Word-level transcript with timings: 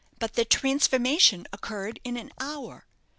"But 0.17 0.33
the 0.33 0.45
transformation 0.45 1.45
occurred 1.53 1.99
in 2.03 2.17
an 2.17 2.31
hour. 2.39 2.87